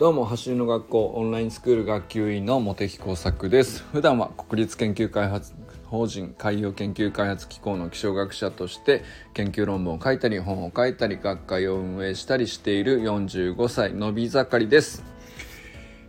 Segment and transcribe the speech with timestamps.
[0.00, 3.82] どうも走りの学校オンラインスクール学級委員の茂木耕作です。
[3.92, 5.52] 普段は国立研究開発
[5.84, 9.02] 法人海洋研究開発機構の気象学者として
[9.34, 15.04] 研究論文を書いたり本を書いたり学会を運営したりしている45歳のび盛りです。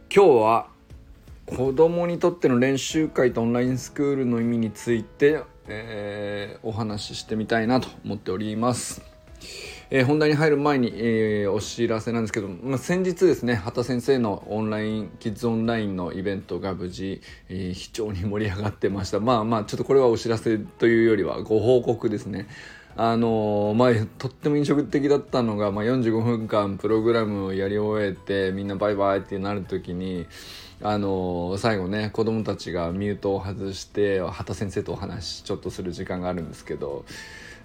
[0.10, 0.68] 今日は
[1.46, 9.02] 子供にとっての練習会とオンラインスクールの意味について、えー、お話ししてみたいなと思っております。
[9.94, 19.20] えー、本題に入る前に、えー、お知らせなんですけど、まあ、先日ですね畑先生のオンラインキッズオンラインのイベントが無事、えー、非常に盛り上がってました。
[19.20, 22.48] まあまあちょっとこれはお知らせというよりはご報告ですね。
[22.96, 30.26] あのまあ、とっても印象的だったのが、まあ、45分間プログラムをやり終えてみんなバイバイってなる時に
[30.82, 37.06] あの最後ね子供たちがミュートを外して畑先生とお話ちょっとする時間があるんですけど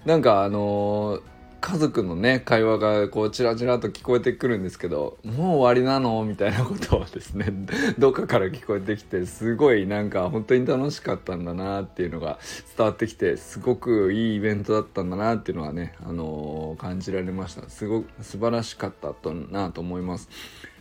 [0.05, 1.19] なんかあの
[1.59, 7.47] 家族のね会話がこうチラチラと聞こえてくるんですけどもう終わりなのみたいなことはですね
[7.97, 12.39] どっかから聞こえてきてすごいなんか本当に楽しかったんだなっていうのが
[12.77, 20.29] 伝わってきてすごくいいイベントだったんだなっていうのはね、あのー、感じられましたすごく素晴らしかったとなと思います。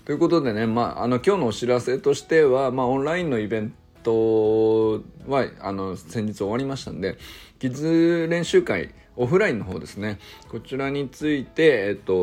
[0.05, 3.75] ということでね、まあ、あの今日のお知らせとしては、まあ、オンラインのイベン
[4.05, 7.19] トはあの先日終わりましたんで
[7.59, 10.19] キッズ練習会オフラインの方ですね
[10.51, 12.15] こちらについて、えっと、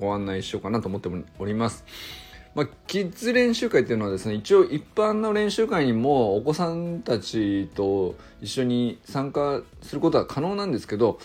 [0.00, 1.84] ご案内しようかなと思っております。
[2.54, 11.18] まあ、キッズ練習会っていうのはですね一応一般の練習会にもお子さんたちと一緒に参加することは可能なんですけど、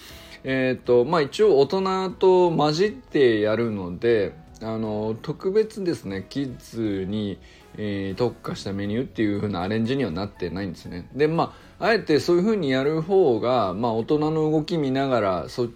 [0.44, 7.40] えーとまあ、一応大人と混じってやるのであの特別ですねキッズに、
[7.78, 15.70] えー、特化したメニューっていう風なアレンジにはなってないんですねでまああえてそういう風にやる方が、まあ、大人の動き見ながらそっ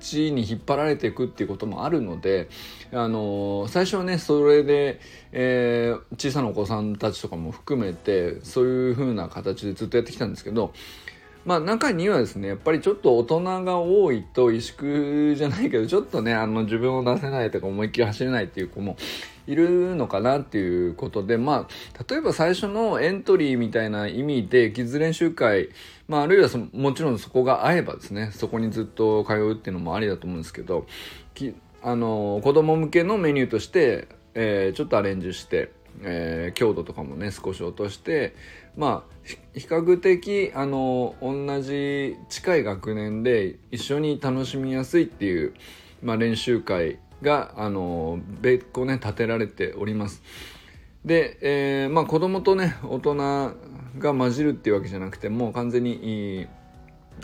[0.00, 2.50] ちに引っ張られていくっていうこともあるので、
[2.92, 5.00] あの最初はねそれで、
[5.32, 10.72] えー、小さなお子さんたちとかも含めてそういう風な形でずっとやってきたんですけど
[11.44, 18.96] まあ中にはですねやっぱりちょっと大人が多いと萎縮じゃないけどちょっとねあの自分を出せないとか思いっきり走れないっていう子も
[19.46, 25.68] いるのかなっていうことでまあ例えば最初のエントリーみたいな意味でキッズ練習会
[26.08, 30.86] まああるいはそもちろんそこが合えばですねそこにずっと通うっていうのもありだと思うんですけど
[31.82, 35.70] あの子供向けのメニューとして、えー、ちょっとアレンジして
[36.02, 38.34] えー、強度とかもね少し落として
[38.76, 39.16] まあ
[39.54, 45.54] 比較的あの同じ近い学年で一緒に楽しみやすいっていう、
[46.02, 50.22] まあ、練習会があの別個ね立てられております。
[51.04, 53.54] で、えー、まあ子供とね大人が
[54.14, 56.46] 混じるっていうわけじゃなくてもう完全に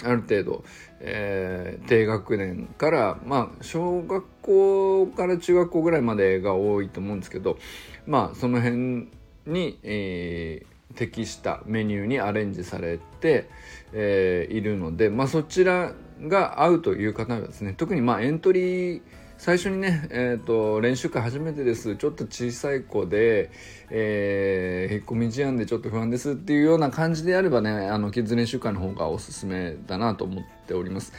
[0.04, 0.64] ある程度、
[1.00, 7.58] えー、低学年からまあ小学校から中学校ぐらいまでが多いと思うんですけど
[8.06, 9.08] まあその辺
[9.46, 13.50] に、えー、適したメニューにアレンジされて、
[13.92, 15.92] えー、いるので、まあ、そちら
[16.22, 19.02] が合うという方はですね特にまあエントリー
[19.38, 23.50] 最初にね、えーと、練習会初めてですちょっと小さい子で、
[23.90, 31.12] えー、引っ込み思案でちょっと不安ですっていうような感じであればねあのキッズ練習会の方がおすすめだなと思っております。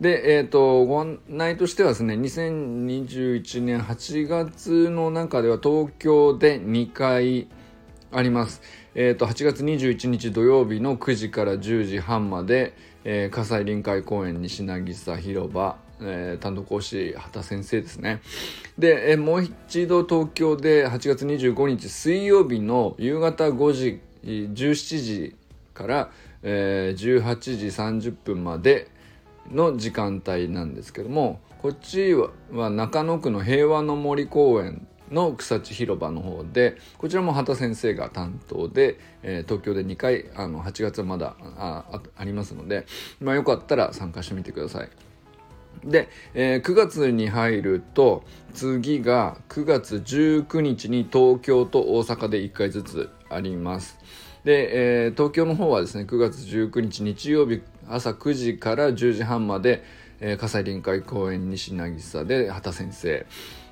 [0.00, 7.48] で、え、ー、と、ご案内としてはですね、2021年8月の中では東京で2回
[8.10, 8.62] あります。
[8.94, 12.72] えっ、ー、と、8月21日土曜日の9時から10時半まで、
[13.04, 18.22] えー、葛西臨海公園西渚広場、えー、担当講師畑先生ですね。
[18.78, 25.36] で、えー、もう一度東京で8月25日水曜日の夕方5時、17時
[25.74, 26.10] から、
[26.42, 28.90] えー、18時30分まで、
[29.50, 42.86] の時間帯なんですけどもこっちは中野区の平和の森公園の草地広場の方でこちらも畑先生が担当で、えー、東京で2回あの8月はまだあありますので、
[43.20, 45.09] まあ、よかったら参加してみてください。
[45.84, 48.22] で、えー、9月に入ると
[48.52, 53.98] 次が9月19日に東京と大阪で1回ずつあります。
[54.44, 59.82] で、えー、東京の方はですね9月19日日曜日朝9時から10時半まで、
[60.20, 63.26] えー、葛西臨海公園西渚で畑先生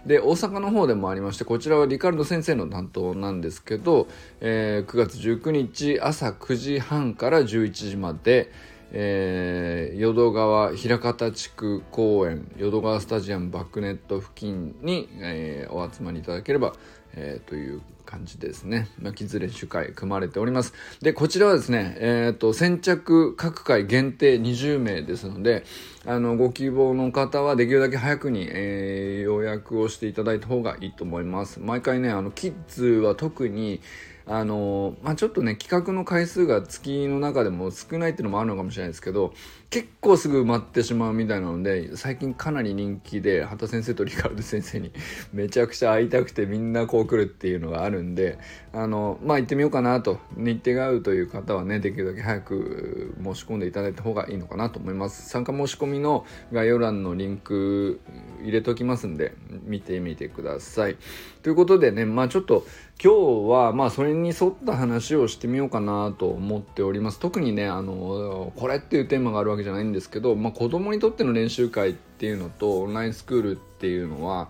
[0.06, 4.08] で大阪の方でもありましてこちらはリカルド先生の担当なんですけど、
[4.40, 8.50] えー、9月19日朝9時半から11時まで、
[8.92, 16.72] えー、淀川枚方地区公園淀川スタジアムバックネット付近に、えー、お集まりいただければ、
[17.14, 18.88] えー、という感じですね。
[18.98, 20.72] 巻きずれ主会組まれております。
[21.02, 25.64] で、こちらはですね、えっ、ー、と、先着各回限定20名ですので、
[26.06, 31.60] あの、ご希望の方はできるだけ早くに、えー、予約をしていただいた方がいいと思います。
[31.60, 33.82] 毎回ね、あの、キッズは特に、
[34.30, 39.32] あのまあ、ちょっとね企画の回数が月の中でも少ないっていうのもあるのかもしれないですけど
[39.70, 44.92] 結構すぐ埋まってしまうみたいなので最近かなり人気で畑先生とリカルド先生に
[45.34, 48.38] めちゃくちゃ会いたくてみんなこう来るっていうのがあるんで
[48.72, 55.28] あのまあ行ってみようかなと日程が合うという方はねできるだけ早く申し込んでいただいた方がいいのかなと思います。
[55.28, 58.00] 参加申し込みの概要欄のリンク
[58.42, 59.34] 入れときますんで
[59.66, 60.96] 見てみてください。
[61.42, 62.64] ということでねまあちょっと
[63.02, 67.20] 今日はまあそれに沿った話をしてみようかなと思っております。
[67.20, 74.48] 特にねあのこれっていうテーマがあるわけじゃないんですけど、まあ、子供にとっての練習会っていうのとオンラインスクールっていうのは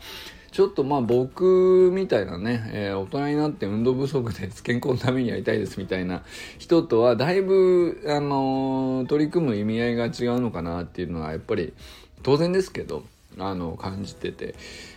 [0.50, 6.22] ちょっとまあ僕みたいなね、えー、大人になって運動不足で健康のためにやりたいですみたいな
[6.58, 11.74] 人とはだいぶ、あのー、取り組む意味合いが違うのかなっていうのはやっぱり
[12.22, 13.04] 当然ですけど
[13.38, 14.54] あの感じてて、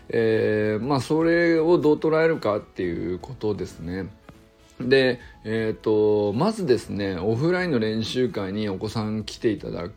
[0.09, 4.07] えー、まあそれをどう捉えるかっていうことですね。
[4.79, 9.89] で、えーと、まずですねオフラインの練習会にお子さん来ていただ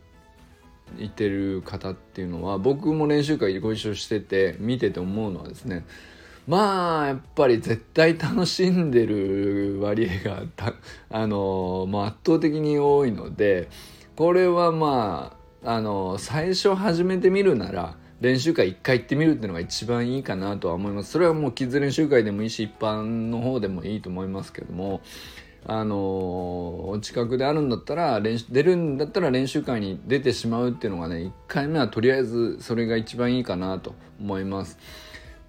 [0.99, 5.85] いてる方っていうのは僕も練習会ご一緒してて見てて思うのはですね
[6.47, 10.43] まあやっぱり絶対楽しんでる割合が
[11.09, 13.67] あの、圧倒的に多いので
[14.15, 21.11] これはまああの最初始めてみるなら練習会1回行ってみるっていうのが一番いいかなとは思います。
[21.11, 25.01] それはもうキッズ練習会でもいいし一般の方でもいいと思いますけども
[25.67, 25.95] あの
[26.89, 34.77] お近くであるんだったら練習出るんだったら練習会に出てしまうっていうのがね1回目はとりあえずそれが一番いいかなと思います。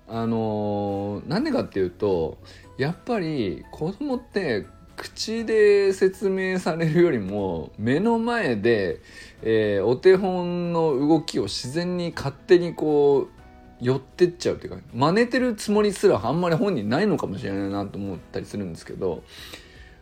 [0.09, 2.39] あのなんでかっていうと
[2.79, 4.67] やっぱり子供って
[4.97, 9.01] 口で説明されるよりも目の前で、
[9.43, 19.23] えー、お手本の動きを自然に勝手にこう寄ってっちゃうっていうか真似てるつもりすらあんまり本人ないのかもしれないなと思ったりするんですけど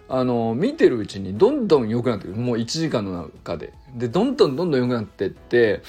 [0.09, 2.37] あの見てるうちにどんどん良くなってくる。
[2.37, 3.73] もう1時間の中で。
[3.95, 5.83] でどんどんどんどん良くなってって。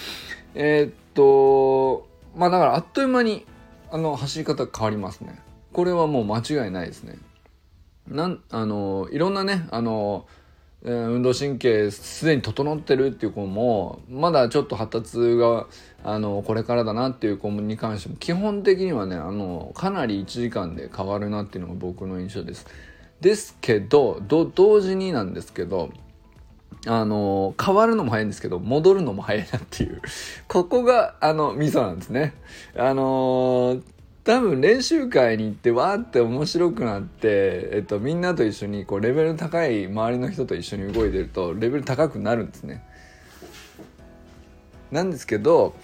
[0.53, 3.45] えー、っとまあだからあっという間に
[3.91, 5.39] あの走り方変わりますね。
[5.73, 7.17] これはもう間違いないですね。
[8.07, 10.25] なんあのいろんなねあの、
[10.83, 15.68] えー、運動神経すでに整ってるっていう子もまだちょっと発達が
[16.03, 22.68] あのこれからだなっていう子に関しても基本的にはねあのかなり1時間で変わるなっていうのが僕の印象です。
[23.21, 25.89] ですけど同時になんですけど
[26.88, 30.01] あの変わるのも早いんですけど戻るのも早いなっていう
[30.47, 32.33] ここがあのミソなんですね。
[32.77, 33.81] あの
[34.23, 42.83] 多分練習会に行ってわーって面白くなって、えっと、みんなと一緒にこうレベル高い周りの人と一緒に動いてるとレベル高くなるんですね。
[44.91, 45.75] なんですけど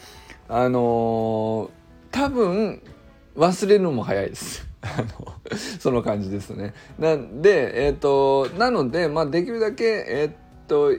[0.49, 1.69] あのー、
[2.11, 2.81] 多分
[3.35, 4.70] 忘れるのも早いです。
[5.79, 6.73] その感じですね。
[6.97, 10.95] なんで、えっ、ー、と、なので、まあ、できるだけ、えっ、ー、と、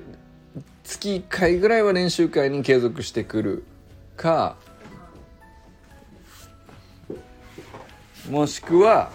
[0.84, 3.64] 月1回ぐらいは練習会に継続してくる
[4.16, 4.56] か、
[8.30, 9.10] もしくは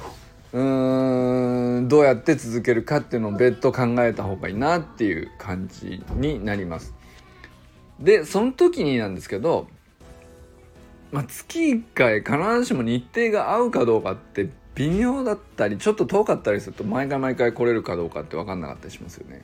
[0.53, 6.93] うーんどうやって続けるかっていうのを別途考えた方がいいなっていう感じになります。
[7.99, 9.67] でその時になんですけど、
[11.12, 19.44] まあ、月1回必ずしも日程が合うかどうかって微妙だったりちょっと遠かったりすると毎回毎回来れるかどうかって分かんなかったりしますよね。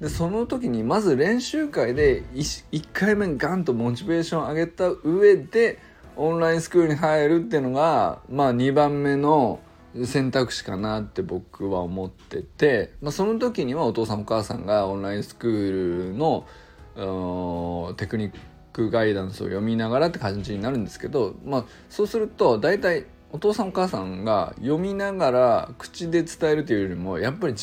[0.00, 5.78] でその時にまず練習会で 1, 1回目ガンとモチベーション上げた上で
[6.16, 9.60] オンラインスクールに入るっていうのが、まあ、2番目の
[10.04, 16.46] 選択肢かなって僕は思ってて、まあ、その時にはお父さんお母さんがオンラインスクールの
[17.96, 18.38] テクニック
[18.80, 27.54] クガイダンスを読みながらって感じになるんですけど、まあ、そうすると大体お父さんお母さんが読みながら口で伝えるというよりもやっぱり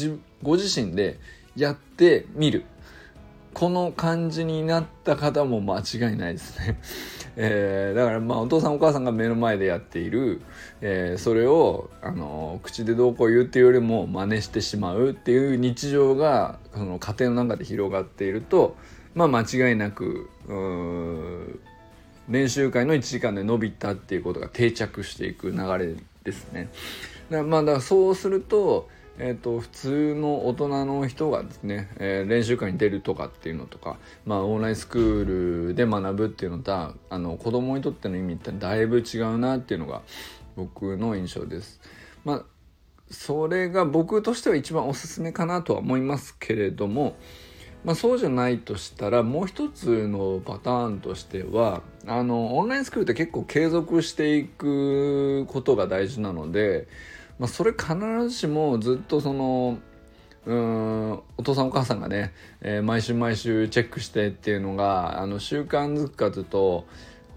[0.43, 1.19] ご自身で
[1.55, 2.65] やってみる
[3.53, 6.79] この感じになった方も間違いないですね。
[7.39, 10.41] えー、だからまあお父さんお母さんが目の前でやっている、
[10.81, 18.75] えー、それをあの口でどうこう言うっていうよりも真似してしまうっていう日常がその家庭の中で広がっていると、
[19.17, 20.29] まあ、間違いなく
[22.29, 26.69] 練習会の1時間で伸びたっていうことが定着していく流れですね。
[27.31, 28.87] だまあだからそうすると
[29.19, 40.03] えーと、普通の大人の人がですね、えー、練習会に出るとかっていうのとか、まあ、オンラインスクールで学ぶっていうのとあの子供にとっての意味ってだいぶ違うなっていうのが
[40.55, 41.81] 僕の印象です。
[42.23, 42.43] まあ
[43.09, 47.15] それが僕としては一番おすすめかなとは思いますけれども、
[47.87, 56.89] まあ、そうじゃないとしたらもう一つのパターンとしてはあのオンラインスクールって結構継続していくことが大事なので、
[57.39, 57.95] まあ、それ必
[58.27, 59.79] ずしもずっとその
[60.45, 66.85] うんお父さんお母さんがね、えー、毎週毎週チェックしてっていうのがあの習慣づくかというと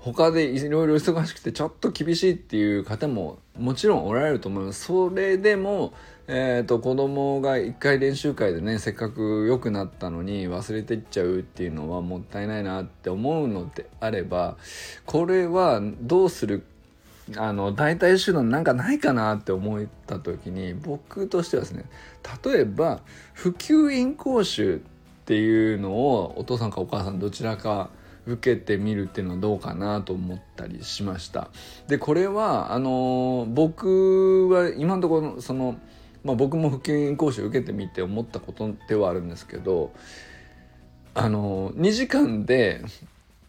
[0.01, 4.87] 他でいろいろ忙しくてちょっと厳しいっていう方ももちろんおられると思います。
[4.87, 5.93] それでも、
[6.29, 14.57] えっ、ー、と、子供が一回練習会でね、せっかく良くなったのに忘れていっちゃうっていうのはもったいないなって思うのであれば、
[15.07, 16.65] これはどうする
[17.37, 21.85] あの代替手段なんかないかなって思った時に僕としてはですね
[22.45, 23.01] 例えば
[23.35, 24.81] 普及員講習っ
[25.27, 27.91] ていうのをお父さんかお母さんどちらか
[28.27, 31.49] 受けてみるっていうのはどうかなと思ったりしました。
[31.89, 35.79] でこれはあの僕は今のところその、
[36.25, 39.93] まあ、僕も普及講習受けてみて思ったことではあるんですけど
[41.15, 42.83] あの2時間で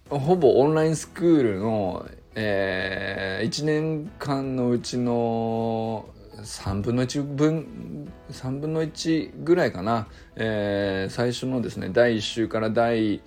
[0.10, 6.06] ほぼオンラインスクールの、えー、1年間のうちの
[6.38, 13.22] 3分の1分3分の1ぐらいかな、えー、最初のですね第1週から第、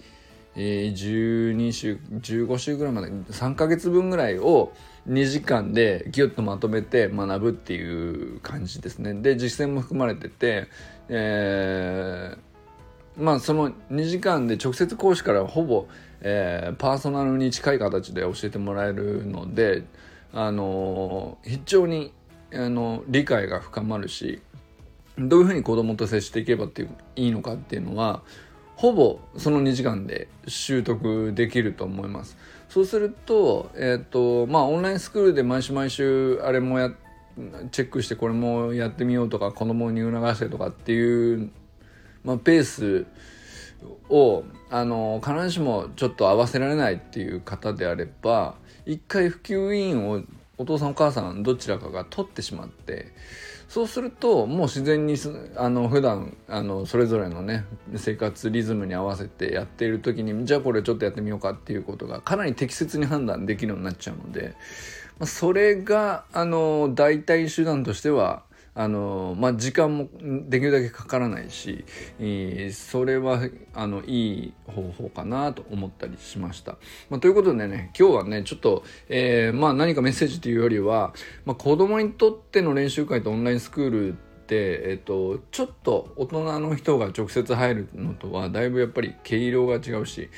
[0.56, 4.72] 12週15週ぐらいまで3ヶ月分ぐらいを
[5.08, 10.68] 2時間でギュッとまとめて学ぶっていう感じですねで実践も含まれてて、
[11.08, 15.86] えー、まあその2時間で直接講師からほぼ、
[16.22, 19.84] えー、パーソナルに近い形で教えてもらえるので
[20.32, 22.12] あの非常に
[22.54, 24.40] あの理解が深まるし
[25.18, 28.22] どういうふうに子供と接していけばっていういいのかっていうのは
[28.76, 32.36] ほぼその2時間で習得できると思います。
[32.74, 36.90] そうすると、えっ、ー、と、まあ、オンラインスクールで毎週毎週あれもや、
[37.70, 41.52] チェックしてこれもやってみようとか、子供に促してとかっていう、
[42.24, 43.06] まあ、ペース
[44.08, 50.22] を、あの、必ずしもちょっと合わせられないっていう方であれば、一回普及委員を
[50.58, 53.12] お父さんお母さんどちらかが取ってしまって、
[53.68, 55.16] そうするともう自然に
[55.56, 57.64] あの普段あのそれぞれのね
[57.96, 64.54] 生活リズムに合わせてやっている時にじゃあこれちょっとやってみようかっていうことがかなり適切に判断できるようになっちゃうので、
[65.18, 68.42] まあ、それがあの代替手段としては
[68.76, 70.08] あのまあ、時間も
[70.48, 71.84] できるだけかからないし、
[72.72, 73.40] それは
[73.72, 76.72] あのいい方法かなと思ったりしました。
[77.08, 81.14] まあ、ということでね今日はねちょっと、えー、まあ、何かメッセージというよりは、
[81.44, 84.12] まあ、子供にとっての練習会とオンラインスクール
[84.44, 90.28] ってえっと、ちょっと大人の人が直接入るのとはだいぶやっぱり毛色が違うし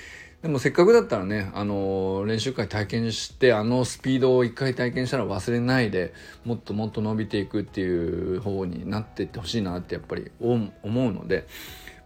[0.47, 11.49] でもせっかくだったらね、あの練習会体験してあのスピードを一回体験したら忘れないでもっともっと伸びていくっていう方になっていってほしいなってやっぱり思うので。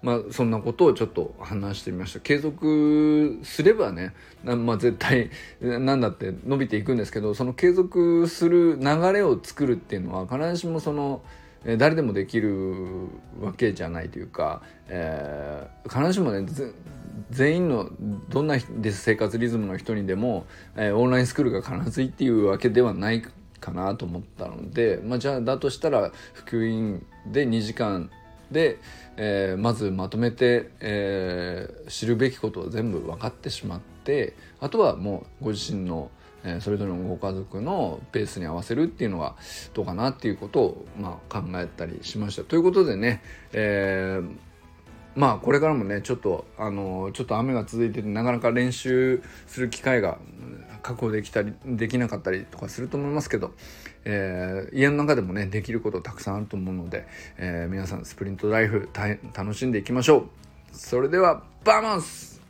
[0.03, 5.29] まあ、そんなことをちょっと話してみました継続すればね、まあ、絶対
[5.61, 11.21] 何だって伸びていくんですけどその継続する流れを作るっていうのは必ずしもその
[11.77, 13.09] 誰でもできる
[13.41, 16.47] わけじゃないというか、えー、必ずしもね
[17.31, 17.91] 全員の
[18.29, 23.23] どんな生活リズムの人にでも、えー、オンラインスクールが必ずいいっていうわけではない
[23.61, 28.11] かなと思ったので、まあ、じゃあだとしたら普及員で2時間
[28.51, 28.79] で、
[29.17, 36.11] えー、まずまとめて、え、知るべきことを全部分かってしまってあとはもうご自身の
[36.45, 39.37] えー、それぞれのご家族のペースに合わせるっていうのが
[39.75, 42.45] どうかなっていうことを、まあ、考えたりしました。
[42.45, 44.37] ということでね、えー、
[45.15, 50.19] まあこれからもねちょっとあのちょっと雨が続いててなかなか練習する機会が
[50.83, 53.53] 確保できたりできなかったりとかすると思いますけど、
[54.05, 57.07] えー、家の中でもねできることたくさんあると思うので、
[57.39, 58.89] えー、皆さんスプリントライフ
[59.35, 60.29] 楽しんでいきましょう
[60.73, 62.41] それではバーマンス